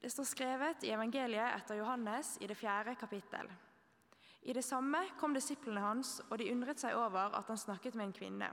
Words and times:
Det 0.00 0.10
står 0.10 0.24
skrevet 0.24 0.84
i 0.84 0.94
evangeliet 0.94 1.56
etter 1.56 1.76
Johannes 1.76 2.38
i 2.40 2.46
det 2.48 2.56
fjerde 2.56 2.94
kapittel. 2.94 3.50
I 4.40 4.52
det 4.56 4.62
samme 4.64 5.02
kom 5.20 5.34
disiplene 5.36 5.82
hans, 5.84 6.22
og 6.30 6.38
de 6.40 6.48
undret 6.52 6.80
seg 6.80 6.96
over 6.96 7.36
at 7.36 7.48
han 7.52 7.60
snakket 7.60 7.94
med 7.94 8.08
en 8.08 8.16
kvinne. 8.16 8.48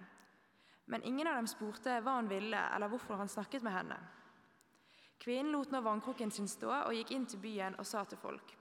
Men 0.85 1.03
ingen 1.03 1.27
av 1.27 1.39
dem 1.39 1.47
spurte 1.47 2.01
hva 2.03 2.17
han 2.19 2.27
ville, 2.27 2.59
eller 2.75 2.91
hvorfor 2.91 3.15
han 3.15 3.31
snakket 3.31 3.63
med 3.63 3.75
henne. 3.75 3.97
Kvinnen 5.23 5.55
lot 5.55 5.71
nå 5.71 5.81
vannkrukken 5.81 6.31
sin 6.31 6.47
stå 6.51 6.69
og 6.83 6.95
gikk 6.95 7.15
inn 7.15 7.25
til 7.25 7.39
byen 7.41 7.79
og 7.79 7.87
sa 7.87 8.03
til 8.03 8.19
folk.: 8.19 8.53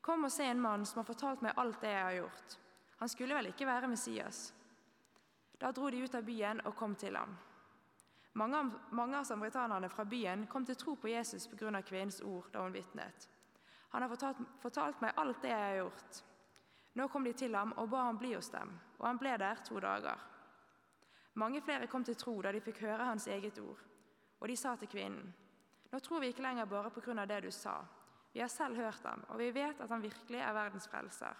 Kom 0.00 0.24
og 0.24 0.32
se 0.32 0.44
en 0.48 0.60
mann 0.60 0.84
som 0.86 1.00
har 1.00 1.08
fortalt 1.08 1.42
meg 1.44 1.56
alt 1.56 1.80
det 1.80 1.92
jeg 1.92 2.04
har 2.04 2.18
gjort. 2.18 2.58
Han 2.98 3.08
skulle 3.08 3.34
vel 3.34 3.52
ikke 3.52 3.66
være 3.66 3.88
Messias? 3.88 4.52
Da 5.60 5.72
dro 5.72 5.90
de 5.90 6.02
ut 6.04 6.14
av 6.14 6.24
byen 6.24 6.60
og 6.64 6.76
kom 6.76 6.96
til 6.96 7.16
ham. 7.16 7.36
Mange 8.34 8.64
mange 8.90 9.18
av 9.18 9.24
samaritanerne 9.24 9.88
fra 9.88 10.04
byen 10.04 10.46
kom 10.50 10.64
til 10.66 10.76
tro 10.76 10.96
på 10.98 11.08
Jesus 11.08 11.46
pga. 11.46 11.82
kvinnens 11.82 12.20
ord 12.20 12.50
da 12.52 12.62
hun 12.62 12.72
vitnet. 12.72 13.28
Han 13.90 14.02
har 14.02 14.08
fortalt, 14.08 14.36
fortalt 14.60 15.00
meg 15.00 15.12
alt 15.16 15.42
det 15.42 15.50
jeg 15.50 15.66
har 15.68 15.76
gjort. 15.76 16.22
Nå 16.94 17.08
kom 17.08 17.24
de 17.24 17.32
til 17.32 17.54
ham 17.54 17.72
og 17.76 17.90
ba 17.90 18.06
ham 18.06 18.18
bli 18.18 18.34
hos 18.34 18.50
dem, 18.50 18.72
og 18.98 19.06
han 19.06 19.18
ble 19.18 19.36
der 19.38 19.62
to 19.64 19.80
dager. 19.80 20.18
Mange 21.34 21.60
flere 21.62 21.86
kom 21.86 22.04
til 22.04 22.16
tro 22.16 22.40
da 22.42 22.52
de 22.52 22.60
fikk 22.60 22.80
høre 22.82 23.06
hans 23.06 23.26
eget 23.26 23.58
ord. 23.58 23.78
Og 24.40 24.48
de 24.48 24.56
sa 24.56 24.74
til 24.76 24.88
kvinnen, 24.88 25.32
nå 25.92 25.98
tror 26.02 26.20
vi 26.20 26.32
ikke 26.32 26.42
lenger 26.42 26.66
bare 26.66 26.90
på 26.90 27.00
grunn 27.00 27.22
av 27.22 27.28
det 27.30 27.40
du 27.44 27.50
sa. 27.50 27.84
Vi 28.32 28.40
har 28.40 28.50
selv 28.50 28.76
hørt 28.76 29.02
ham, 29.06 29.22
og 29.28 29.38
vi 29.38 29.52
vet 29.54 29.80
at 29.80 29.90
han 29.90 30.02
virkelig 30.02 30.40
er 30.42 30.54
verdens 30.54 30.88
frelser. 30.90 31.34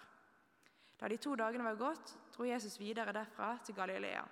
Da 0.99 1.07
de 1.11 1.17
to 1.17 1.35
dagene 1.35 1.63
var 1.63 1.75
gått, 1.75 2.15
dro 2.31 2.47
Jesus 2.47 2.79
videre 2.79 3.11
derfra 3.11 3.57
til 3.63 3.75
Galilea. 3.75 4.23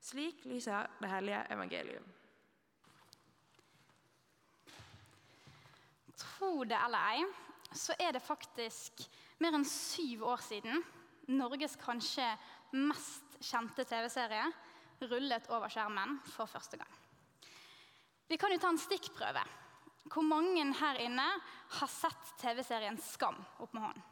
Slik 0.00 0.44
lyser 0.48 0.88
det 1.00 1.10
hellige 1.12 1.42
evangelium. 1.52 2.06
Tro 6.20 6.64
det 6.64 6.76
eller 6.76 7.12
ei, 7.12 7.26
så 7.76 7.94
er 8.00 8.16
det 8.16 8.24
faktisk 8.24 9.04
mer 9.40 9.56
enn 9.56 9.66
syv 9.68 10.24
år 10.32 10.42
siden 10.44 10.82
Norges 11.30 11.76
kanskje 11.80 12.26
mest 12.74 13.36
kjente 13.44 13.84
TV-serie 13.88 14.48
rullet 15.08 15.46
over 15.52 15.70
skjermen 15.72 16.18
for 16.32 16.50
første 16.50 16.80
gang. 16.80 16.96
Vi 18.28 18.38
kan 18.38 18.52
jo 18.52 18.60
ta 18.62 18.70
en 18.70 18.80
stikkprøve. 18.80 19.42
Hvor 20.10 20.24
mange 20.26 20.64
her 20.80 20.98
inne 21.02 21.26
har 21.76 21.90
sett 21.92 22.34
TV-serien 22.40 22.98
Skam 23.02 23.38
opp 23.60 23.72
med 23.76 23.84
hånden? 23.84 24.06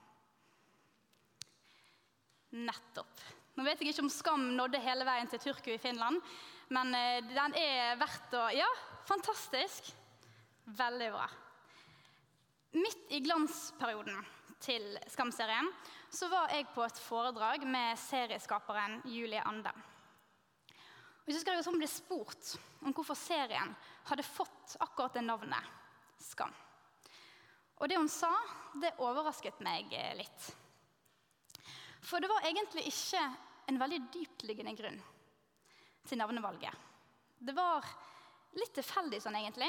Nettopp. 2.68 3.24
Nå 3.58 3.64
vet 3.66 3.80
jeg 3.82 3.90
ikke 3.90 4.04
om 4.04 4.10
Skam 4.12 4.42
nådde 4.54 4.78
hele 4.78 5.02
veien 5.02 5.26
til 5.26 5.40
Turku 5.42 5.72
i 5.72 5.80
Finland, 5.82 6.20
men 6.70 6.92
eh, 6.94 7.24
den 7.26 7.56
er 7.58 7.96
verdt 7.98 8.36
å 8.38 8.44
Ja, 8.54 8.68
fantastisk. 9.08 9.88
Veldig 10.78 11.08
bra. 11.10 11.24
Midt 12.76 13.10
i 13.16 13.18
glansperioden 13.24 14.20
til 14.62 14.86
Skam-serien 15.10 15.72
så 16.14 16.28
var 16.30 16.52
jeg 16.54 16.68
på 16.70 16.84
et 16.86 17.00
foredrag 17.02 17.64
med 17.66 17.98
serieskaperen 17.98 19.00
Julie 19.10 19.42
Ande. 19.42 19.72
Og 21.26 21.34
så 21.34 21.40
skal 21.42 21.58
jeg 21.58 21.66
sånn 21.66 21.80
bli 21.82 21.90
spurt 21.90 22.54
om 22.84 22.94
hvorfor 22.94 23.18
serien 23.18 23.74
hadde 24.12 24.28
fått 24.28 24.78
akkurat 24.86 25.18
det 25.18 25.26
navnet 25.26 25.74
Skam. 26.28 26.54
Og 27.82 27.90
det 27.90 27.98
hun 27.98 28.06
sa, 28.06 28.30
det 28.78 28.94
overrasket 29.02 29.58
meg 29.66 29.90
eh, 29.98 30.14
litt. 30.22 30.48
For 32.06 32.22
det 32.22 32.30
var 32.30 32.46
egentlig 32.46 32.86
ikke 32.94 33.26
en 33.68 33.80
veldig 33.80 34.00
dyptliggende 34.14 34.74
grunn 34.78 34.98
til 36.08 36.20
navnevalget. 36.20 36.74
Det 37.38 37.54
var 37.56 37.86
litt 38.58 38.74
tilfeldig 38.78 39.20
sånn 39.22 39.36
egentlig. 39.38 39.68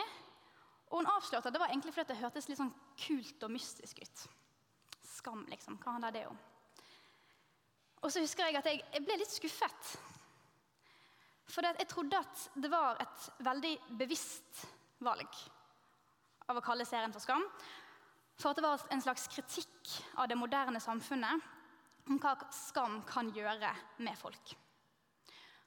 Og 0.89 1.02
hun 1.02 1.11
avslørte 1.11 1.52
at 1.52 1.55
det 1.55 1.61
var 1.61 1.72
egentlig 1.72 1.94
fordi 1.94 2.14
det 2.14 2.22
hørtes 2.22 2.47
litt 2.50 2.59
sånn 2.59 2.73
kult 2.97 3.44
og 3.45 3.53
mystisk 3.53 4.00
ut. 4.02 4.23
Skam, 5.05 5.44
liksom. 5.52 5.77
Hva 5.83 5.97
handler 5.97 6.16
det 6.16 6.23
om? 6.30 6.39
Og 8.00 8.14
så 8.14 8.23
husker 8.23 8.47
jeg 8.47 8.58
at 8.61 8.70
jeg, 8.70 8.81
jeg 8.95 9.03
ble 9.05 9.20
litt 9.20 9.33
skuffet. 9.33 9.93
For 11.49 11.65
jeg 11.65 11.89
trodde 11.89 12.21
at 12.21 12.45
det 12.61 12.71
var 12.71 12.99
et 13.04 13.30
veldig 13.45 13.73
bevisst 13.99 14.64
valg 15.04 15.39
av 16.49 16.58
å 16.58 16.64
kalle 16.65 16.88
serien 16.88 17.14
for 17.14 17.23
Skam. 17.23 17.43
For 18.39 18.52
at 18.52 18.59
det 18.59 18.64
var 18.64 18.86
en 18.93 19.04
slags 19.04 19.27
kritikk 19.33 19.95
av 20.15 20.30
det 20.32 20.38
moderne 20.39 20.80
samfunnet 20.82 21.58
om 22.09 22.17
hva 22.17 22.33
skam 22.53 23.02
kan 23.08 23.30
gjøre 23.36 23.70
med 24.02 24.17
folk. 24.17 24.55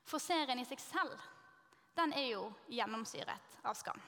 For 0.03 0.23
serien 0.23 0.59
i 0.59 0.67
seg 0.67 0.81
selv 0.83 1.15
den 1.97 2.15
er 2.17 2.33
jo 2.33 2.47
gjennomsyret 2.73 3.59
av 3.69 3.77
skam. 3.79 4.01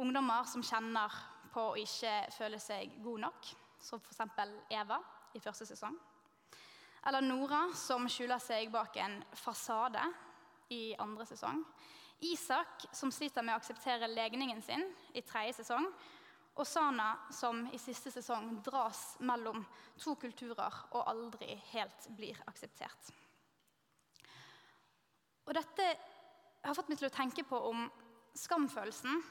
Ungdommer 0.00 0.46
som 0.48 0.62
kjenner 0.64 1.12
på 1.52 1.72
å 1.72 1.76
ikke 1.80 2.12
føle 2.32 2.60
seg 2.62 2.94
god 3.04 3.26
nok, 3.26 3.50
som 3.82 4.00
f.eks. 4.00 4.22
Eva 4.72 5.00
i 5.34 5.42
første 5.42 5.66
sesong. 5.68 5.96
Eller 7.08 7.24
Nora 7.24 7.64
som 7.74 8.06
skjuler 8.08 8.40
seg 8.40 8.70
bak 8.72 8.96
en 9.02 9.18
fasade 9.34 10.04
i 10.72 10.94
andre 11.02 11.26
sesong. 11.26 11.64
Isak 12.22 12.86
som 12.94 13.10
sliter 13.10 13.42
med 13.42 13.56
å 13.56 13.58
akseptere 13.58 14.06
legningen 14.06 14.62
sin 14.62 14.84
i 15.12 15.24
tredje 15.26 15.58
sesong. 15.58 15.88
Og 16.52 16.66
Sana 16.68 17.08
som 17.32 17.64
i 17.72 17.80
siste 17.80 18.12
sesong 18.12 18.58
dras 18.64 19.16
mellom 19.24 19.62
to 20.00 20.14
kulturer 20.20 20.82
og 20.92 21.08
aldri 21.08 21.54
helt 21.72 22.08
blir 22.16 22.38
akseptert. 22.50 23.12
Og 25.48 25.54
dette 25.56 25.86
har 26.62 26.76
fått 26.76 26.92
meg 26.92 27.00
til 27.00 27.08
å 27.08 27.14
tenke 27.14 27.46
på 27.48 27.58
om 27.70 27.86
skamfølelsen 28.38 29.22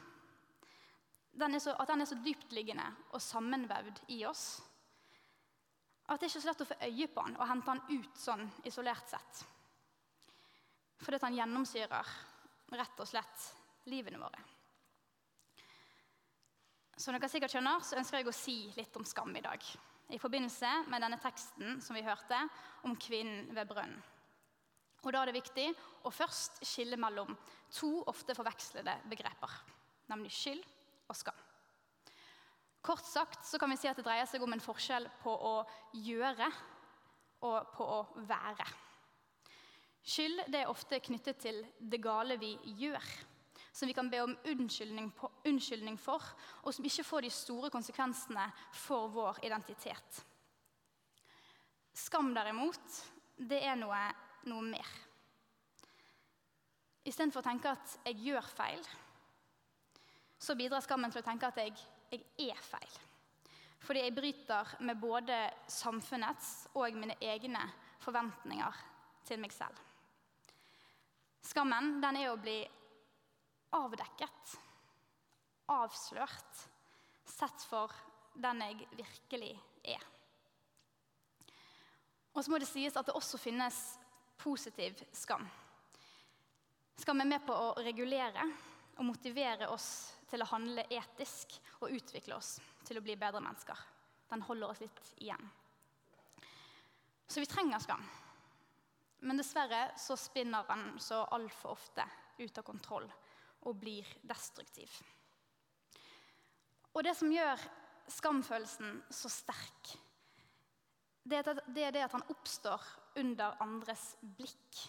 den 1.31 1.59
så, 1.63 1.71
at 1.79 1.87
den 1.87 2.03
er 2.03 2.09
så 2.09 2.17
dyptliggende 2.19 2.89
og 3.13 3.23
sammenvevd 3.23 4.01
i 4.11 4.25
oss 4.27 4.59
at 6.11 6.19
det 6.19 6.27
er 6.27 6.31
ikke 6.33 6.41
så 6.43 6.49
lett 6.49 6.63
å 6.65 6.67
få 6.67 6.77
øye 6.87 7.07
på 7.07 7.23
den 7.23 7.37
og 7.37 7.47
hente 7.47 7.73
den 7.73 8.01
ut 8.01 8.17
sånn 8.19 8.41
isolert 8.67 9.07
sett. 9.07 9.43
Fordi 11.01 11.19
han 11.23 11.37
gjennomsyrer 11.37 12.09
rett 12.75 12.99
og 12.99 13.07
slett 13.07 13.45
livene 13.87 14.19
våre. 14.19 14.41
Som 17.01 17.15
dere 17.15 17.29
sikkert 17.31 17.55
skjønner, 17.55 17.81
så 17.81 17.97
ønsker 17.97 18.19
jeg 18.19 18.29
å 18.29 18.35
si 18.35 18.55
litt 18.77 18.97
om 18.99 19.05
skam 19.07 19.31
i 19.33 19.41
dag. 19.41 19.63
I 20.13 20.19
forbindelse 20.21 20.69
med 20.91 21.01
denne 21.01 21.17
teksten 21.21 21.79
som 21.81 21.97
vi 21.97 22.03
hørte 22.05 22.37
om 22.85 22.93
kvinnen 22.99 23.47
ved 23.55 23.69
brønnen. 23.71 24.03
Og 25.01 25.09
Da 25.09 25.23
er 25.23 25.31
det 25.31 25.39
viktig 25.39 25.65
å 26.05 26.11
først 26.13 26.59
skille 26.61 26.99
mellom 27.01 27.31
to 27.73 28.03
ofte 28.05 28.35
forvekslede 28.37 28.93
begreper, 29.09 29.55
nemlig 30.11 30.29
skyld 30.35 30.61
og 31.09 31.17
skam. 31.17 31.39
Kort 32.85 33.05
sagt 33.09 33.47
så 33.49 33.57
kan 33.57 33.73
vi 33.73 33.79
si 33.81 33.89
at 33.89 33.97
det 33.97 34.05
dreier 34.05 34.29
seg 34.29 34.45
om 34.45 34.53
en 34.53 34.61
forskjell 34.61 35.09
på 35.23 35.33
å 35.33 35.55
gjøre 36.05 36.51
og 37.49 37.73
på 37.73 37.89
å 37.97 37.99
være. 38.29 38.67
Skyld 40.05 40.53
er 40.53 40.69
ofte 40.69 41.01
knyttet 41.01 41.41
til 41.41 41.63
det 41.81 42.01
gale 42.01 42.37
vi 42.41 42.53
gjør, 42.77 43.09
som 43.71 43.87
vi 43.87 43.93
kan 43.93 44.09
be 44.09 44.19
om 44.23 44.33
unnskyldning, 44.45 45.11
på, 45.15 45.29
unnskyldning 45.47 45.97
for, 45.99 46.23
og 46.63 46.73
som 46.75 46.85
ikke 46.85 47.05
får 47.07 47.25
de 47.25 47.31
store 47.33 47.69
konsekvensene 47.71 48.47
for 48.75 49.11
vår 49.13 49.39
identitet. 49.47 50.23
Skam, 51.93 52.33
derimot, 52.35 52.99
det 53.37 53.61
er 53.63 53.79
noe, 53.79 54.01
noe 54.47 54.65
mer. 54.65 54.91
Istedenfor 57.07 57.41
å 57.41 57.47
tenke 57.47 57.71
at 57.71 57.95
jeg 58.05 58.19
gjør 58.27 58.51
feil, 58.55 58.83
så 60.41 60.55
bidrar 60.57 60.83
skammen 60.83 61.13
til 61.13 61.21
å 61.21 61.25
tenke 61.25 61.49
at 61.49 61.57
jeg, 61.61 61.73
jeg 62.11 62.51
er 62.51 62.61
feil. 62.65 62.99
Fordi 63.81 64.03
jeg 64.03 64.13
bryter 64.13 64.75
med 64.85 64.99
både 65.01 65.37
samfunnets 65.69 66.51
og 66.77 66.97
mine 66.97 67.15
egne 67.21 67.63
forventninger 68.01 68.83
til 69.25 69.41
meg 69.41 69.53
selv. 69.55 69.77
Skammen 71.41 71.95
den 72.03 72.19
er 72.21 72.29
å 72.29 72.37
bli 72.41 72.59
avdekket, 73.75 74.55
avslørt, 75.71 76.63
sett 77.25 77.63
for 77.69 77.93
den 78.33 78.63
jeg 78.65 78.87
virkelig 78.97 79.53
er. 79.83 80.03
Og 82.31 82.43
så 82.43 82.51
må 82.51 82.59
det 82.61 82.69
sies 82.69 82.95
at 82.95 83.07
det 83.07 83.15
også 83.15 83.39
finnes 83.41 83.77
positiv 84.39 84.99
skam. 85.15 85.43
Skam 87.01 87.23
er 87.23 87.29
med 87.31 87.43
på 87.45 87.55
å 87.55 87.73
regulere 87.81 88.45
og 88.97 89.07
motivere 89.07 89.67
oss 89.73 89.89
til 90.29 90.43
å 90.43 90.49
handle 90.51 90.85
etisk 90.91 91.57
og 91.81 91.91
utvikle 91.91 92.37
oss 92.37 92.55
til 92.87 92.99
å 92.99 93.03
bli 93.03 93.17
bedre 93.19 93.41
mennesker. 93.43 93.79
Den 94.31 94.43
holder 94.47 94.71
oss 94.71 94.83
litt 94.83 95.01
igjen. 95.17 95.41
Så 97.27 97.41
vi 97.41 97.49
trenger 97.49 97.79
skam. 97.83 98.03
Men 99.27 99.39
dessverre 99.39 99.91
så 99.99 100.15
spinner 100.17 100.65
den 100.67 100.95
så 100.99 101.23
altfor 101.35 101.75
ofte 101.75 102.05
ut 102.39 102.57
av 102.57 102.65
kontroll 102.65 103.09
og 103.67 103.77
blir 103.81 104.07
destruktiv. 104.27 104.89
Og 106.91 107.03
det 107.05 107.13
som 107.15 107.31
gjør 107.31 107.61
skamfølelsen 108.11 108.97
så 109.13 109.29
sterk, 109.31 109.93
det 111.23 111.37
er 111.45 111.93
det 111.93 112.03
at 112.03 112.15
han 112.15 112.25
oppstår 112.33 112.81
under 113.21 113.59
andres 113.61 114.15
blikk. 114.21 114.79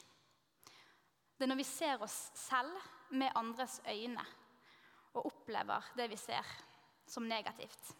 Det 1.36 1.44
er 1.44 1.50
når 1.50 1.60
vi 1.60 1.66
ser 1.68 2.02
oss 2.02 2.16
selv 2.38 2.72
med 3.12 3.34
andres 3.36 3.80
øyne, 3.88 4.24
og 5.12 5.26
opplever 5.28 5.92
det 5.98 6.08
vi 6.08 6.16
ser, 6.16 6.46
som 7.06 7.26
negativt. 7.28 7.92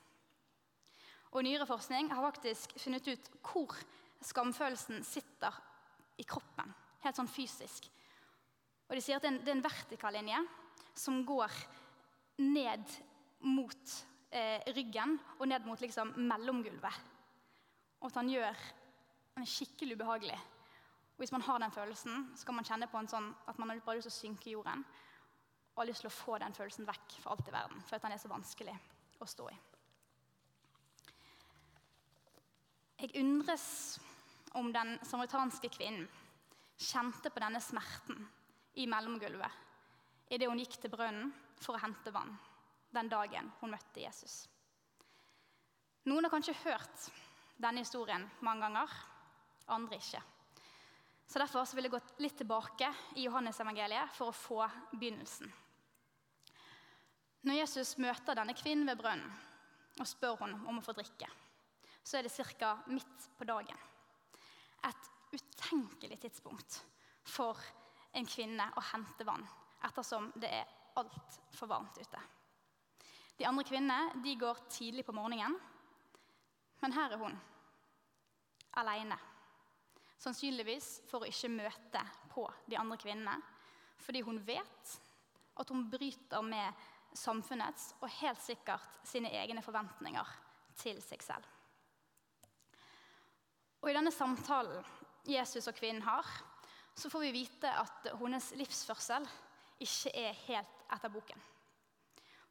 Og 1.33 1.45
Nyere 1.45 1.67
forskning 1.69 2.09
har 2.13 2.25
faktisk 2.25 2.73
funnet 2.81 3.09
ut 3.09 3.29
hvor 3.45 3.77
skamfølelsen 4.23 5.05
sitter 5.05 5.59
i 6.21 6.25
kroppen, 6.29 6.73
helt 7.05 7.19
sånn 7.19 7.29
fysisk. 7.29 7.89
Og 8.89 8.97
De 8.97 9.03
sier 9.05 9.19
at 9.19 9.25
det 9.25 9.31
er 9.31 9.35
en, 9.35 9.41
det 9.45 9.53
er 9.53 9.59
en 9.59 9.65
vertikal 9.65 10.17
linje 10.17 10.41
som 10.95 11.25
går 11.27 11.53
ned 12.43 12.85
mot 13.39 13.95
eh, 14.31 14.61
ryggen 14.75 15.17
og 15.39 15.49
ned 15.49 15.67
mot 15.67 15.81
liksom, 15.81 16.15
mellomgulvet. 16.17 17.01
Og 18.01 18.11
at 18.11 18.19
han 18.19 18.31
gjør 18.31 18.65
den 19.37 19.49
skikkelig 19.49 19.97
ubehagelig. 19.97 20.39
Og 21.13 21.25
Hvis 21.25 21.33
man 21.33 21.45
har 21.47 21.59
den 21.63 21.75
følelsen, 21.75 22.31
så 22.37 22.47
kan 22.47 22.57
man 22.59 22.67
kjenne 22.67 22.89
på 22.91 22.99
en 22.99 23.11
sånn 23.11 23.29
at 23.47 23.59
man 23.59 23.71
har 23.71 23.83
bare 23.85 24.01
lyst 24.01 24.11
til 24.11 24.15
å 24.15 24.21
synke 24.21 24.51
i 24.51 24.57
jorden. 24.57 24.85
Og 25.73 25.83
har 25.83 25.89
lyst 25.89 26.05
til 26.05 26.11
å 26.11 26.15
få 26.15 26.39
den 26.43 26.55
følelsen 26.57 26.89
vekk 26.89 27.19
for 27.23 27.35
alt 27.35 27.49
i 27.49 27.55
verden, 27.55 27.85
for 27.87 27.97
at 27.97 28.07
den 28.07 28.17
er 28.17 28.21
så 28.21 28.33
vanskelig 28.33 28.75
å 29.23 29.29
stå 29.29 29.49
i. 29.53 29.59
Jeg 33.03 33.17
undres 33.19 33.67
om 34.55 34.69
den 34.75 34.95
samaritanske 35.03 35.73
kvinnen 35.75 36.05
kjente 36.83 37.31
på 37.33 37.41
denne 37.43 37.61
smerten 37.63 38.21
i 38.79 38.87
mellomgulvet 38.91 39.72
idet 40.33 40.49
hun 40.49 40.61
gikk 40.63 40.79
til 40.81 40.93
brønnen 40.93 41.33
for 41.61 41.77
å 41.77 41.83
hente 41.83 42.13
vann 42.15 42.33
den 42.93 43.09
dagen 43.09 43.51
hun 43.61 43.73
møtte 43.73 44.03
Jesus. 44.03 44.47
Noen 46.09 46.27
har 46.27 46.33
kanskje 46.33 46.57
hørt 46.65 47.09
denne 47.61 47.85
historien 47.85 48.25
mange 48.45 48.67
ganger, 48.67 48.95
andre 49.71 50.01
ikke. 50.01 50.23
Så 51.27 51.41
Derfor 51.41 51.65
så 51.65 51.77
vil 51.77 51.87
jeg 51.87 51.95
gå 51.95 52.01
litt 52.21 52.37
tilbake 52.37 52.89
i 53.17 53.25
Johannes-evangeliet 53.25 54.13
for 54.17 54.33
å 54.33 54.37
få 54.37 54.67
begynnelsen. 54.93 55.53
Når 57.43 57.59
Jesus 57.59 57.95
møter 58.03 58.37
denne 58.37 58.57
kvinnen 58.59 58.89
ved 58.91 59.01
brønnen 59.01 59.33
og 60.01 60.09
spør 60.09 60.43
hun 60.43 60.53
om 60.69 60.81
å 60.81 60.85
få 60.85 60.95
drikke, 60.97 61.29
så 62.03 62.19
er 62.19 62.27
det 62.27 62.35
ca. 62.59 62.75
midt 62.87 63.29
på 63.39 63.47
dagen. 63.49 63.79
Et 64.85 65.11
utenkelig 65.33 66.21
tidspunkt 66.21 66.83
for 67.25 67.57
en 68.13 68.27
kvinne 68.27 68.69
å 68.77 68.85
hente 68.93 69.25
vann 69.25 69.47
ettersom 69.87 70.31
det 70.41 70.51
er 70.53 70.71
altfor 71.01 71.71
varmt 71.71 71.99
ute. 71.99 72.23
De 73.39 73.47
andre 73.49 73.65
kvinnene 73.67 74.23
de 74.23 74.35
går 74.39 74.67
tidlig 74.71 75.05
på 75.07 75.15
morgenen, 75.17 75.57
men 76.83 76.95
her 76.97 77.15
er 77.15 77.21
hun 77.23 77.37
alene. 78.79 79.17
Sannsynligvis 80.23 81.01
for 81.11 81.23
å 81.23 81.31
ikke 81.31 81.51
møte 81.51 82.03
på 82.33 82.45
de 82.71 82.79
andre 82.79 82.99
kvinnene, 83.01 83.39
fordi 84.03 84.23
hun 84.27 84.39
vet 84.47 84.95
at 85.59 85.71
hun 85.71 85.89
bryter 85.91 86.45
med 86.47 86.89
samfunnets 87.19 87.93
og 88.01 88.11
helt 88.21 88.41
sikkert 88.43 89.03
sine 89.07 89.33
egne 89.37 89.63
forventninger 89.65 90.31
til 90.79 91.01
seg 91.05 91.25
selv. 91.25 91.45
Og 93.83 93.91
I 93.91 93.97
denne 93.97 94.15
samtalen 94.15 94.87
Jesus 95.27 95.67
og 95.69 95.77
kvinnen 95.77 96.05
har, 96.07 96.27
så 96.95 97.11
får 97.11 97.27
vi 97.27 97.35
vite 97.35 97.71
at 97.71 98.13
hennes 98.21 98.53
livsførsel 98.59 99.27
ikke 99.83 100.13
er 100.15 100.37
helt 100.47 100.85
etter 100.93 101.13
boken. 101.13 101.47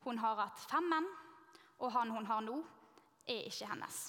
Hun 0.06 0.18
har 0.18 0.40
hatt 0.40 0.64
fem 0.70 0.88
menn, 0.90 1.08
og 1.82 1.94
han 1.94 2.12
hun 2.14 2.26
har 2.26 2.42
nå, 2.46 2.58
er 3.30 3.46
ikke 3.50 3.70
hennes. 3.70 4.00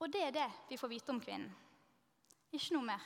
Og 0.00 0.10
det 0.12 0.22
er 0.26 0.34
det 0.34 0.48
vi 0.68 0.78
får 0.80 0.90
vite 0.90 1.12
om 1.14 1.20
kvinnen. 1.22 1.52
Ikke 2.54 2.76
noe 2.76 2.86
mer. 2.86 3.04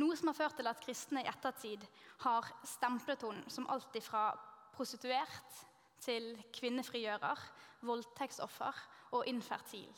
Noe 0.00 0.16
som 0.16 0.30
har 0.30 0.38
ført 0.38 0.56
til 0.56 0.68
at 0.70 0.80
kristne 0.80 1.24
i 1.24 1.28
ettertid 1.28 1.82
har 2.22 2.46
stemplet 2.64 3.24
henne 3.26 3.52
som 3.52 3.66
alt 3.72 3.98
fra 4.04 4.30
prostituert 4.72 5.58
til 6.00 6.32
kvinnefrigjører, 6.56 7.42
voldtektsoffer 7.84 8.78
og 9.16 9.26
infertil. 9.28 9.90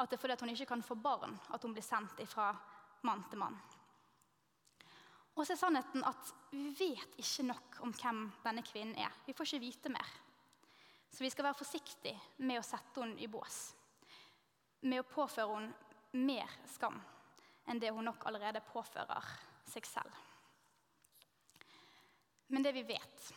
At 0.00 0.10
det 0.10 0.16
er 0.16 0.22
fordi 0.22 0.36
hun 0.40 0.54
ikke 0.54 0.70
kan 0.72 0.82
få 0.82 0.96
barn 0.96 1.36
at 1.52 1.62
hun 1.62 1.74
blir 1.74 1.84
sendt 1.84 2.22
fra 2.28 2.52
mann 3.04 3.24
til 3.30 3.42
mann. 3.42 3.58
Og 5.34 5.42
så 5.42 5.54
er 5.54 5.58
sannheten 5.58 6.04
at 6.06 6.30
vi 6.52 6.68
vet 6.78 7.16
ikke 7.18 7.46
nok 7.48 7.80
om 7.86 7.94
hvem 7.98 8.20
denne 8.44 8.62
kvinnen 8.66 8.98
er. 9.02 9.10
Vi 9.26 9.34
får 9.34 9.48
ikke 9.48 9.64
vite 9.64 9.90
mer. 9.90 10.12
Så 11.10 11.24
vi 11.24 11.30
skal 11.30 11.48
være 11.48 11.58
forsiktige 11.58 12.18
med 12.46 12.60
å 12.60 12.66
sette 12.66 13.02
henne 13.02 13.18
i 13.22 13.30
bås. 13.30 13.58
Med 14.86 15.02
å 15.02 15.08
påføre 15.08 15.56
henne 15.56 16.22
mer 16.26 16.50
skam 16.70 17.00
enn 17.70 17.80
det 17.80 17.90
hun 17.96 18.04
nok 18.06 18.26
allerede 18.28 18.62
påfører 18.68 19.28
seg 19.70 19.86
selv. 19.88 20.22
Men 22.52 22.62
det 22.62 22.74
vi 22.76 22.84
vet, 22.86 23.28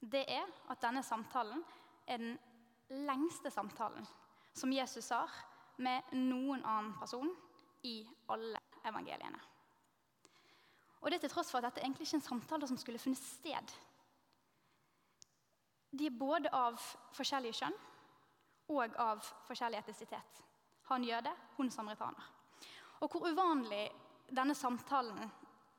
det 0.00 0.24
er 0.28 0.48
at 0.68 0.82
denne 0.82 1.04
samtalen 1.06 1.62
er 2.06 2.20
den 2.20 2.38
lengste 3.06 3.50
samtalen 3.50 4.04
som 4.56 4.72
Jesus 4.72 5.08
har 5.14 5.32
med 5.82 6.12
noen 6.16 6.64
annen 6.64 6.94
person 6.98 7.30
i 7.86 8.00
alle 8.32 8.60
evangeliene. 8.86 9.55
Og 11.06 11.12
det 11.12 11.20
til 11.22 11.30
tross 11.30 11.52
for 11.52 11.62
at 11.62 11.68
dette 11.68 11.84
egentlig 11.86 12.02
ikke 12.02 12.16
er 12.16 12.18
en 12.18 12.28
samtale 12.28 12.66
som 12.66 12.78
skulle 12.82 12.98
funnet 12.98 13.22
sted. 13.22 13.74
De 15.94 16.08
er 16.08 16.16
både 16.18 16.50
av 16.50 16.80
forskjellige 17.14 17.60
kjønn 17.60 17.76
og 18.74 18.96
av 18.98 19.22
forskjellig 19.46 19.78
etnisitet. 19.78 20.40
Han 20.90 21.06
jøde, 21.06 21.30
hun 21.56 21.70
samaritaner. 21.70 22.26
Og 23.06 23.12
hvor 23.12 23.28
uvanlig 23.30 23.84
denne 24.34 24.56
samtalen 24.58 25.30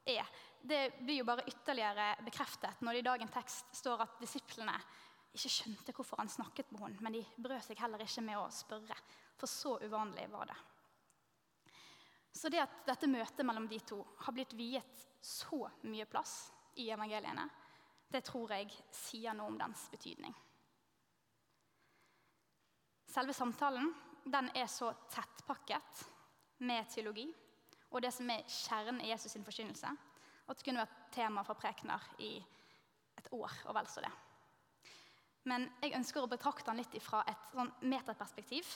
er, 0.07 0.24
det 0.63 0.95
blir 1.01 1.19
jo 1.19 1.27
bare 1.27 1.45
ytterligere 1.51 2.07
bekreftet 2.24 2.79
når 2.79 2.95
det 2.95 3.03
i 3.03 3.07
dagens 3.09 3.35
tekst 3.35 3.75
står 3.81 4.06
at 4.07 4.18
disiplene 4.24 4.77
ikke 5.35 5.51
skjønte 5.51 5.94
hvorfor 5.94 6.24
han 6.24 6.31
snakket 6.31 6.71
med 6.71 6.85
henne, 6.85 7.03
men 7.03 7.19
de 7.19 7.25
brød 7.35 7.59
seg 7.68 7.83
heller 7.83 8.01
ikke 8.07 8.24
med 8.25 8.39
å 8.39 8.47
spørre. 8.53 8.95
For 9.38 9.51
så 9.51 9.75
uvanlig 9.83 10.31
var 10.31 10.47
det. 10.50 10.57
Så 12.38 12.51
det 12.54 12.62
at 12.62 12.81
dette 12.86 13.10
møtet 13.10 13.45
mellom 13.45 13.66
de 13.69 13.80
to 13.81 13.98
har 14.22 14.36
blitt 14.36 14.54
viet 14.57 15.06
så 15.24 15.63
mye 15.89 16.06
plass 16.10 16.51
i 16.78 16.92
evangeliene, 16.94 17.48
det 18.07 18.22
tror 18.28 18.54
jeg 18.54 18.69
sier 18.94 19.34
noe 19.36 19.50
om 19.50 19.57
dens 19.60 19.88
betydning. 19.92 20.36
Selve 23.07 23.34
samtalen 23.34 23.89
den 24.28 24.51
er 24.56 24.68
så 24.69 24.92
tettpakket 25.10 26.04
med 26.68 26.89
teologi 26.92 27.25
og 27.88 28.04
det 28.04 28.12
som 28.13 28.30
er 28.30 28.45
kjernen 28.51 29.01
i 29.01 29.10
Jesus' 29.13 29.34
sin 29.34 29.45
forkynnelse, 29.48 29.89
at 30.48 30.57
det 30.60 30.66
kunne 30.66 30.84
vært 30.84 31.12
tema 31.16 31.44
for 31.48 31.60
prekener 31.60 32.04
i 32.19 32.36
et 33.18 33.30
år 33.31 33.54
og 33.66 33.75
vel 33.80 33.88
så 33.89 34.04
det. 34.04 34.12
Men 35.48 35.69
jeg 35.81 35.95
ønsker 35.95 36.24
å 36.24 36.30
betrakte 36.30 36.68
den 36.69 36.81
litt 36.81 36.98
fra 37.03 37.24
et 37.27 37.51
sånn 37.53 37.72
metaperspektiv. 37.88 38.67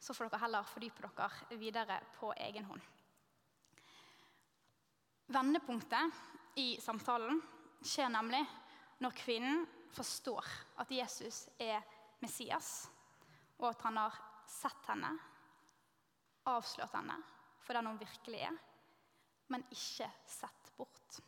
Så 0.00 0.14
får 0.16 0.30
dere 0.30 0.40
heller 0.46 0.68
fordype 0.68 1.04
dere 1.04 1.58
videre 1.60 2.00
på 2.16 2.32
egen 2.40 2.64
hånd. 2.70 2.82
Vendepunktet 5.30 6.58
i 6.58 6.72
samtalen 6.82 7.38
skjer 7.86 8.08
nemlig 8.10 8.40
når 9.00 9.14
kvinnen 9.16 9.66
forstår 9.94 10.46
at 10.82 10.90
Jesus 10.90 11.44
er 11.60 11.84
Messias, 12.20 12.88
og 13.60 13.70
at 13.70 13.84
han 13.86 14.00
har 14.00 14.16
sett 14.50 14.88
henne, 14.90 15.12
avslørt 16.50 16.96
henne 16.96 17.16
for 17.62 17.76
den 17.76 17.86
hun 17.86 18.00
virkelig 18.00 18.42
er, 18.48 18.56
men 19.52 19.64
ikke 19.70 20.08
sett 20.28 20.72
bort. 20.76 21.20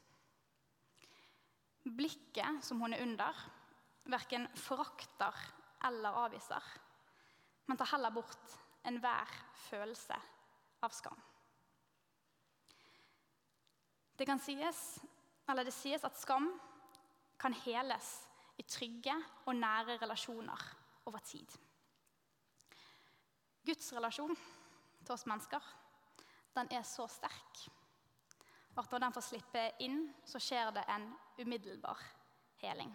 Blikket 1.83 2.63
som 2.65 2.81
hun 2.83 2.95
er 2.97 3.05
under, 3.05 3.39
verken 4.11 4.49
forakter 4.59 5.39
eller 5.87 6.19
avviser, 6.25 6.67
men 7.69 7.79
tar 7.79 7.93
heller 7.95 8.15
bort 8.15 8.59
enhver 8.89 9.35
følelse 9.69 10.19
av 10.83 10.95
skam. 10.95 11.19
Det 14.19 14.29
sies, 14.45 14.81
det 15.49 15.75
sies 15.75 16.05
at 16.05 16.19
skam 16.19 16.49
kan 17.41 17.55
heles 17.65 18.11
i 18.59 18.63
trygge 18.63 19.15
og 19.47 19.57
nære 19.57 19.99
relasjoner 20.03 20.67
over 21.07 21.19
tid. 21.27 21.49
Guds 23.67 23.93
relasjon 23.95 24.37
til 25.03 25.15
oss 25.15 25.27
mennesker 25.27 25.71
den 26.55 26.69
er 26.75 26.85
så 26.87 27.07
sterk 27.11 27.63
at 28.77 28.93
når 28.93 29.03
den 29.05 29.15
får 29.15 29.25
slippe 29.27 29.63
inn, 29.85 30.07
så 30.25 30.41
skjer 30.41 30.71
det 30.73 30.85
en 30.89 31.11
umiddelbar 31.41 32.01
heling. 32.63 32.93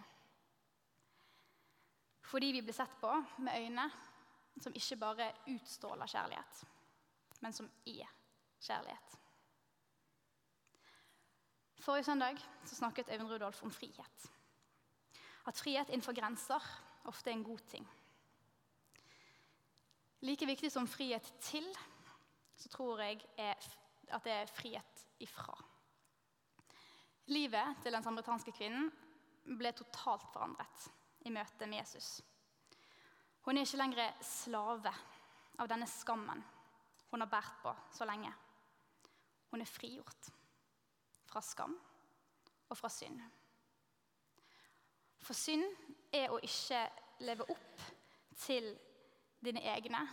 Fordi 2.28 2.50
vi 2.52 2.62
blir 2.62 2.76
sett 2.76 2.96
på 3.00 3.12
med 3.44 3.62
øyne 3.62 3.86
som 4.60 4.74
ikke 4.74 4.96
bare 4.96 5.32
utstråler 5.46 6.06
kjærlighet, 6.06 6.64
men 7.40 7.52
som 7.52 7.70
er 7.86 8.10
kjærlighet. 8.60 9.18
Forrige 11.78 12.04
søndag 12.04 12.36
snakket 12.64 13.08
Øyvind 13.12 13.30
Rudolf 13.30 13.62
om 13.62 13.70
frihet. 13.70 14.30
At 15.46 15.56
frihet 15.56 15.88
innenfor 15.88 16.12
grenser 16.12 16.60
ofte 17.04 17.30
er 17.30 17.34
en 17.34 17.44
god 17.44 17.58
ting. 17.58 17.88
Like 20.20 20.46
viktig 20.46 20.72
som 20.72 20.88
frihet 20.88 21.34
til, 21.40 21.64
så 22.56 22.68
tror 22.68 23.00
jeg 23.00 23.22
at 23.38 24.24
det 24.24 24.32
er 24.32 24.46
frihet 24.46 25.06
ifra. 25.20 25.64
Livet 27.26 27.76
til 27.82 27.92
den 27.92 28.02
samaritanske 28.02 28.52
kvinnen 28.52 28.90
ble 29.58 29.72
totalt 29.72 30.26
forandret 30.32 30.88
i 31.28 31.32
møte 31.32 31.66
med 31.66 31.78
Jesus. 31.78 32.18
Hun 33.48 33.56
er 33.56 33.64
ikke 33.64 33.78
lenger 33.80 34.16
slave 34.28 34.90
av 35.56 35.68
denne 35.70 35.86
skammen 35.88 36.42
hun 37.08 37.22
har 37.24 37.30
båret 37.32 37.62
på 37.62 37.72
så 37.96 38.04
lenge. 38.04 38.28
Hun 39.48 39.64
er 39.64 39.70
frigjort 39.72 40.28
fra 41.30 41.40
skam 41.40 41.72
og 42.68 42.76
fra 42.76 42.90
synd. 42.92 43.22
For 45.24 45.32
synd 45.32 45.64
er 46.12 46.28
å 46.28 46.42
ikke 46.44 46.82
leve 47.24 47.48
opp 47.48 47.88
til 48.44 48.68
dine 49.40 49.64
egne 49.72 50.04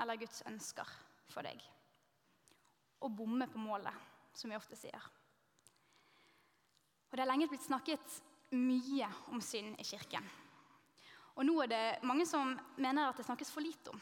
eller 0.00 0.16
Guds 0.24 0.40
ønsker 0.48 0.96
for 1.28 1.44
deg. 1.44 1.60
Å 3.04 3.12
bomme 3.12 3.44
på 3.52 3.60
målet, 3.60 4.08
som 4.32 4.48
vi 4.48 4.56
ofte 4.56 4.80
sier. 4.80 5.12
Og 7.10 7.12
Det 7.12 7.26
har 7.26 7.28
lenge 7.28 7.52
blitt 7.52 7.68
snakket 7.68 8.22
mye 8.56 9.12
om 9.34 9.44
synd 9.44 9.76
i 9.76 9.84
kirken. 9.84 10.24
Og 11.40 11.46
nå 11.48 11.54
er 11.64 11.70
det 11.72 11.84
mange 12.04 12.26
som 12.28 12.52
mener 12.76 13.08
at 13.08 13.16
det 13.16 13.24
snakkes 13.24 13.48
for 13.48 13.64
lite 13.64 13.94
om. 13.94 14.00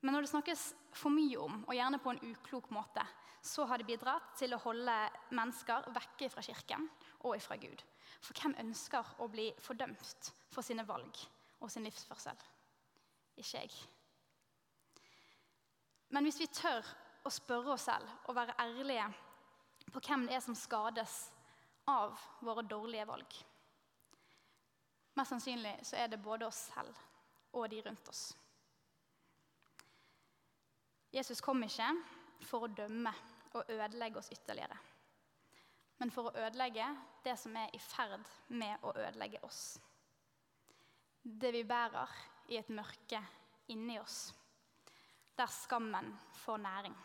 Men 0.00 0.16
når 0.16 0.24
det 0.24 0.30
snakkes 0.30 0.62
for 0.96 1.12
mye 1.12 1.36
om, 1.36 1.58
og 1.66 1.74
gjerne 1.76 2.00
på 2.00 2.14
en 2.14 2.22
uklok 2.30 2.70
måte, 2.72 3.04
så 3.44 3.66
har 3.68 3.76
det 3.76 3.88
bidratt 3.88 4.32
til 4.40 4.56
å 4.56 4.60
holde 4.62 4.94
mennesker 5.36 5.90
vekke 5.92 6.30
fra 6.32 6.44
kirken 6.44 6.86
og 7.28 7.36
fra 7.44 7.58
Gud. 7.60 7.84
For 8.24 8.40
hvem 8.40 8.56
ønsker 8.64 9.12
å 9.20 9.28
bli 9.32 9.50
fordømt 9.60 10.32
for 10.48 10.64
sine 10.64 10.86
valg 10.88 11.20
og 11.60 11.68
sin 11.72 11.84
livsførsel? 11.84 12.40
Ikke 13.36 13.60
jeg. 13.60 13.76
Men 16.08 16.24
hvis 16.24 16.40
vi 16.40 16.48
tør 16.56 16.88
å 17.28 17.32
spørre 17.32 17.76
oss 17.76 17.84
selv 17.90 18.08
og 18.28 18.36
være 18.40 18.56
ærlige 18.64 19.12
på 19.92 20.00
hvem 20.08 20.24
det 20.24 20.40
er 20.40 20.44
som 20.44 20.56
skades 20.56 21.20
av 21.88 22.16
våre 22.40 22.64
dårlige 22.64 23.08
valg 23.08 23.40
Mest 25.20 25.34
sannsynlig 25.34 25.74
så 25.84 25.98
er 26.00 26.08
det 26.08 26.16
både 26.24 26.46
oss 26.48 26.62
selv 26.70 26.96
og 27.52 27.66
de 27.68 27.82
rundt 27.84 28.06
oss. 28.08 28.22
Jesus 31.12 31.42
kom 31.44 31.60
ikke 31.66 31.88
for 32.48 32.64
å 32.64 32.70
dømme 32.72 33.12
og 33.58 33.68
ødelegge 33.68 34.16
oss 34.16 34.30
ytterligere, 34.32 34.78
men 36.00 36.12
for 36.14 36.30
å 36.30 36.46
ødelegge 36.46 36.86
det 37.26 37.34
som 37.36 37.58
er 37.60 37.74
i 37.76 37.80
ferd 37.84 38.30
med 38.62 38.86
å 38.86 38.94
ødelegge 38.94 39.42
oss. 39.44 39.74
Det 41.20 41.50
vi 41.52 41.66
bærer 41.68 42.14
i 42.54 42.56
et 42.62 42.72
mørke 42.72 43.20
inni 43.74 43.98
oss, 44.00 44.30
der 45.36 45.52
skammen 45.52 46.08
får 46.46 46.64
næring. 46.64 46.96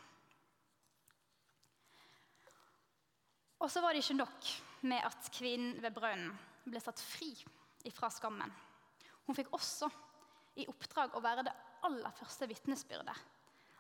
Og 3.60 3.68
så 3.68 3.84
var 3.84 3.92
det 3.92 4.06
ikke 4.06 4.22
nok 4.22 4.56
med 4.88 5.04
at 5.04 5.30
kvinnen 5.36 5.84
ved 5.84 6.00
brønnen 6.00 6.32
ble 6.64 6.80
satt 6.80 7.04
fri 7.04 7.34
fra 7.94 8.10
skammen. 8.14 8.52
Hun 9.26 9.38
fikk 9.38 9.52
også 9.56 9.90
i 10.62 10.68
oppdrag 10.72 11.16
å 11.16 11.24
være 11.24 11.44
det 11.46 11.54
aller 11.86 12.14
første 12.16 12.48
vitnesbyrdet. 12.50 13.16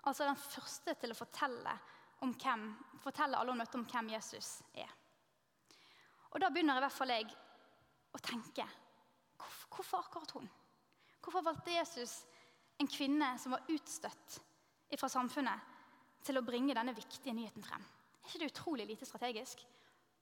Altså 0.05 0.27
den 0.27 0.37
første 0.37 0.93
til 1.01 1.13
å 1.13 1.17
fortelle, 1.17 1.73
hvem, 2.21 2.65
fortelle 3.01 3.39
alle 3.39 3.53
hun 3.53 3.61
møtte 3.61 3.79
om 3.79 3.85
hvem 3.89 4.11
Jesus 4.13 4.59
er. 4.73 4.91
Og 6.33 6.41
Da 6.41 6.49
begynner 6.51 6.77
i 6.77 6.83
hvert 6.83 6.93
fall 6.93 7.13
jeg 7.13 7.29
å 8.15 8.21
tenke 8.23 8.65
hvorfor 9.75 10.03
akkurat 10.03 10.31
hun? 10.35 10.49
Hvorfor 11.23 11.43
valgte 11.43 11.73
Jesus 11.73 12.21
en 12.79 12.89
kvinne 12.91 13.33
som 13.41 13.55
var 13.55 13.65
utstøtt 13.71 14.39
fra 14.95 15.09
samfunnet, 15.11 15.71
til 16.25 16.39
å 16.39 16.45
bringe 16.45 16.73
denne 16.73 16.93
viktige 16.95 17.33
nyheten 17.35 17.63
frem? 17.65 17.81
Er 18.23 18.29
ikke 18.29 18.39
det 18.41 18.51
utrolig 18.53 18.85
lite 18.89 19.05
strategisk? 19.05 19.59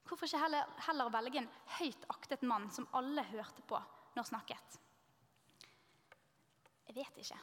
Hvorfor 0.03 0.27
ikke 0.27 0.41
heller, 0.41 0.69
heller 0.87 1.11
velge 1.13 1.39
en 1.41 1.49
høyt 1.79 2.05
aktet 2.11 2.43
mann 2.47 2.69
som 2.71 2.87
alle 2.97 3.23
hørte 3.31 3.63
på 3.67 3.79
når 4.17 4.27
snakket? 4.27 4.79
Jeg 6.89 6.95
vet 6.97 7.21
ikke. 7.23 7.39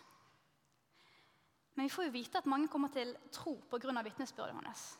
Men 1.74 1.88
vi 1.88 1.92
får 1.94 2.08
jo 2.08 2.14
vite 2.14 2.38
at 2.38 2.50
mange 2.50 2.68
kommer 2.68 2.92
til 2.92 3.14
tro 3.32 3.56
pga. 3.70 4.02
vitnesbyrdet 4.02 4.54
hennes. 4.54 4.98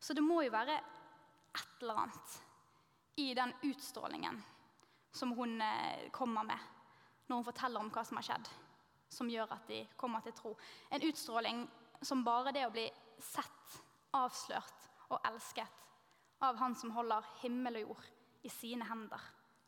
Så 0.00 0.14
det 0.14 0.22
må 0.24 0.42
jo 0.42 0.50
være 0.50 0.78
et 1.54 1.82
eller 1.82 2.00
annet 2.02 2.40
i 3.16 3.34
den 3.34 3.52
utstrålingen 3.62 4.42
som 5.12 5.32
hun 5.32 5.60
eh, 5.60 6.10
kommer 6.10 6.42
med 6.42 6.58
når 7.26 7.36
hun 7.36 7.44
forteller 7.44 7.80
om 7.80 7.90
hva 7.92 8.02
som 8.04 8.18
har 8.18 8.26
skjedd, 8.26 8.48
som 9.08 9.30
gjør 9.30 9.52
at 9.54 9.68
de 9.68 9.84
kommer 9.96 10.20
til 10.20 10.34
tro. 10.36 10.56
En 10.90 11.04
utstråling 11.06 11.62
som 12.02 12.24
bare 12.24 12.52
det 12.52 12.66
å 12.66 12.72
bli 12.74 12.84
sett, 13.22 13.78
avslørt 14.12 14.90
og 15.08 15.20
elsket 15.24 15.80
av 16.44 16.56
Han 16.60 16.76
som 16.76 16.92
holder 16.94 17.26
himmel 17.40 17.80
og 17.80 17.88
jord 17.88 18.10
i 18.44 18.50
sine 18.52 18.86
hender, 18.88 19.20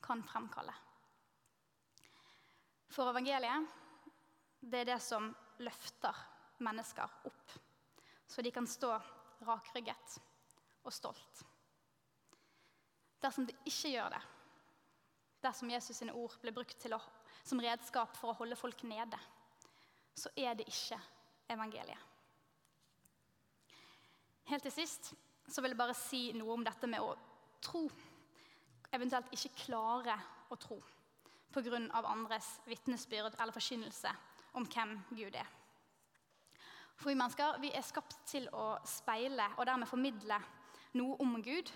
kan 0.04 0.22
fremkalle. 0.22 0.74
For 2.92 3.10
evangeliet, 3.10 3.66
det 4.60 4.82
er 4.82 4.90
det 4.92 5.00
som 5.02 5.28
løfter 5.64 6.16
mennesker 6.64 7.28
opp, 7.28 7.56
så 8.26 8.42
de 8.42 8.52
kan 8.52 8.68
stå 8.68 8.92
rakrygget 9.46 10.16
og 10.86 10.94
stolt. 10.94 11.44
Dersom 13.20 13.46
det 13.48 13.56
ikke 13.64 13.94
gjør 13.96 14.12
det, 14.14 14.22
dersom 15.42 15.70
Jesus 15.70 15.98
sine 16.00 16.14
ord 16.16 16.36
blir 16.42 16.54
brukt 16.54 16.88
å, 16.92 17.00
som 17.46 17.60
redskap 17.62 18.16
for 18.18 18.32
å 18.32 18.38
holde 18.40 18.58
folk 18.58 18.82
nede, 18.88 19.18
så 20.16 20.32
er 20.36 20.56
det 20.56 20.68
ikke 20.68 20.98
evangeliet. 21.52 22.12
Helt 24.46 24.62
til 24.62 24.74
sist 24.74 25.10
så 25.48 25.62
vil 25.62 25.72
jeg 25.72 25.78
bare 25.78 25.94
si 25.96 26.20
noe 26.36 26.54
om 26.56 26.64
dette 26.66 26.88
med 26.90 27.02
å 27.02 27.14
tro. 27.62 27.86
Eventuelt 28.94 29.32
ikke 29.34 29.54
klare 29.66 30.16
å 30.50 30.58
tro 30.60 30.78
pga. 31.56 31.78
andres 32.04 32.60
vitnesbyrd 32.66 33.38
eller 33.40 33.52
forkynnelse 33.52 34.10
om 34.54 34.66
hvem 34.66 34.96
Gud 35.10 35.34
er. 35.34 35.48
For 36.96 37.10
vi 37.10 37.16
mennesker 37.16 37.58
vi 37.60 37.72
er 37.72 37.84
skapt 37.84 38.16
til 38.28 38.48
å 38.52 38.76
speile 38.84 39.48
og 39.56 39.66
dermed 39.66 39.88
formidle 39.88 40.38
noe 40.96 41.16
om 41.20 41.36
Gud 41.42 41.72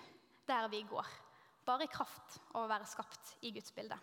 der 0.48 0.68
vi 0.68 0.82
går. 0.82 1.06
Bare 1.64 1.84
i 1.84 1.92
kraft 1.92 2.40
av 2.54 2.64
å 2.64 2.70
være 2.70 2.88
skapt 2.88 3.36
i 3.44 3.52
Guds 3.52 3.72
bilde. 3.72 3.98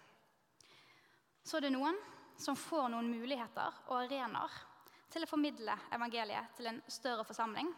Så 1.43 1.57
er 1.57 1.67
det 1.67 1.73
noen 1.73 1.97
som 2.37 2.57
får 2.59 2.89
noen 2.93 3.09
muligheter 3.09 3.81
og 3.87 4.03
arenaer 4.03 4.53
til 5.09 5.23
å 5.23 5.29
formidle 5.29 5.73
evangeliet 5.95 6.53
til 6.57 6.69
en 6.69 6.81
større 6.91 7.25
forsamling 7.25 7.69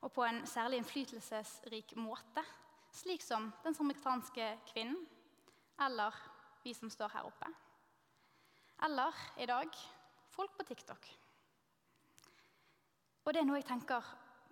og 0.00 0.12
på 0.12 0.24
en 0.24 0.44
særlig 0.46 0.78
innflytelsesrik 0.78 1.96
måte, 1.96 2.44
slik 2.94 3.22
som 3.22 3.50
den 3.64 3.74
samaritanske 3.74 4.50
kvinnen 4.72 5.06
eller 5.80 6.14
vi 6.64 6.74
som 6.74 6.90
står 6.90 7.12
her 7.14 7.26
oppe. 7.26 7.50
Eller 8.84 9.14
i 9.38 9.46
dag 9.46 9.68
folk 10.30 10.56
på 10.58 10.64
TikTok. 10.64 11.08
Og 13.24 13.34
det 13.34 13.42
er 13.42 13.48
noe 13.48 13.58
jeg 13.58 13.68
tenker 13.68 14.04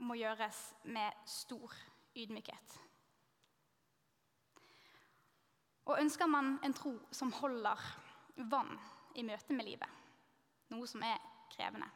må 0.05 0.17
gjøres 0.19 0.59
med 0.93 1.25
stor 1.31 1.73
ydmykhet. 2.17 2.75
Og 5.87 6.01
ønsker 6.03 6.27
man 6.27 6.57
en 6.67 6.75
tro 6.75 6.93
som 7.15 7.33
holder 7.33 7.81
vann 8.51 8.75
i 9.15 9.23
møte 9.25 9.55
med 9.55 9.69
livet, 9.69 9.89
noe 10.75 10.89
som 10.91 11.05
er 11.07 11.23
krevende, 11.55 11.89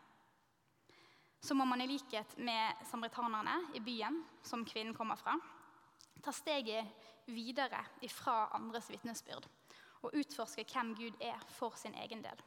så 1.40 1.54
må 1.56 1.64
man 1.64 1.80
i 1.80 1.88
likhet 1.88 2.36
med 2.38 2.84
samaritanerne 2.90 3.56
i 3.74 3.80
byen 3.80 4.20
som 4.42 4.64
kvinnen 4.64 4.94
kommer 4.94 5.16
fra, 5.16 5.38
ta 6.20 6.32
steget 6.32 6.86
videre 7.30 7.80
ifra 8.04 8.50
andres 8.56 8.90
vitnesbyrd 8.92 9.46
og 10.02 10.16
utforske 10.16 10.64
hvem 10.68 10.94
Gud 10.96 11.20
er 11.20 11.40
for 11.52 11.76
sin 11.76 11.94
egen 11.94 12.22
del. 12.24 12.42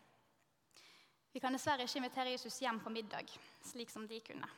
Vi 1.34 1.42
kan 1.42 1.54
dessverre 1.54 1.86
ikke 1.88 1.98
invitere 1.98 2.34
Jesus 2.36 2.60
hjem 2.62 2.80
på 2.84 2.92
middag, 2.94 3.30
slik 3.66 3.90
som 3.90 4.06
de 4.08 4.20
kunne. 4.22 4.50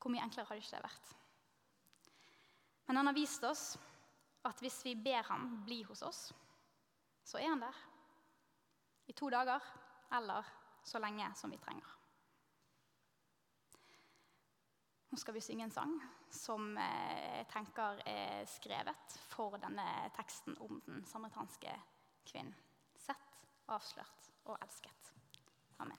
Hvor 0.00 0.12
mye 0.12 0.24
enklere 0.24 0.48
hadde 0.48 0.60
ikke 0.60 0.76
det 0.76 0.84
vært? 0.84 1.14
Men 2.88 3.00
han 3.00 3.08
har 3.08 3.16
vist 3.16 3.44
oss 3.48 3.64
at 4.44 4.60
hvis 4.60 4.80
vi 4.84 4.96
ber 4.96 5.24
ham 5.28 5.62
bli 5.64 5.82
hos 5.88 6.02
oss, 6.04 6.20
så 7.24 7.40
er 7.40 7.52
han 7.52 7.64
der. 7.64 7.80
I 9.08 9.16
to 9.16 9.28
dager 9.32 9.64
eller 10.16 10.48
så 10.84 11.00
lenge 11.00 11.28
som 11.36 11.52
vi 11.52 11.60
trenger. 11.60 11.99
Nå 15.10 15.18
skal 15.18 15.34
vi 15.34 15.40
synge 15.42 15.64
en 15.66 15.72
sang 15.74 15.94
som 16.30 16.76
eh, 16.78 17.40
jeg 17.40 17.46
tenker 17.50 17.98
er 18.06 18.44
skrevet 18.46 19.16
for 19.32 19.58
denne 19.58 19.86
teksten 20.14 20.54
om 20.62 20.78
den 20.86 21.02
samaritanske 21.10 21.74
kvinnen. 22.30 22.54
Sett, 22.94 23.40
avslørt 23.66 24.30
og 24.46 24.58
elsket. 24.62 25.12
Amen. 25.82 25.98